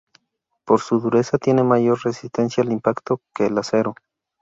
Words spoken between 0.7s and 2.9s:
su dureza tiene mayor resistencia al